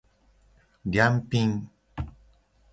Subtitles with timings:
[0.87, 1.69] りゃんぴん